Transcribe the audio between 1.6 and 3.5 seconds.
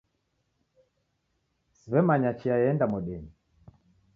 Siw'emanya chia eenda modenyi